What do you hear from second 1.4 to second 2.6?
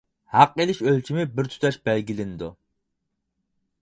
تۇتاش بەلگىلىنىدۇ.